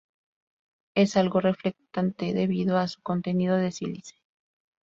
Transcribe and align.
Es 0.95 1.15
algo 1.15 1.41
reflectante 1.41 2.33
debido 2.33 2.79
a 2.79 2.87
su 2.87 2.99
contenido 3.03 3.55
de 3.57 3.71
sílice. 3.71 4.15